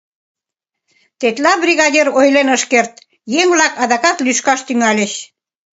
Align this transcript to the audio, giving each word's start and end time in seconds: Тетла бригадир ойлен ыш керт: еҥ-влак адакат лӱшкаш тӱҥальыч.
Тетла 1.19 1.53
бригадир 1.63 2.07
ойлен 2.19 2.49
ыш 2.55 2.63
керт: 2.71 2.93
еҥ-влак 3.41 3.73
адакат 3.83 4.17
лӱшкаш 4.25 4.59
тӱҥальыч. 4.67 5.13